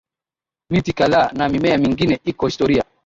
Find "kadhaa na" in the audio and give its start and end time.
0.93-1.49